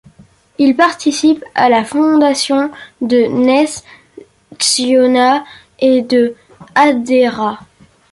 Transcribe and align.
Il 0.57 0.75
participe 0.75 1.45
à 1.53 1.69
la 1.69 1.85
fondation 1.85 2.71
de 3.01 3.27
Ness-Tziona 3.27 5.45
et 5.77 6.01
de 6.01 6.35
Hadera. 6.73 7.59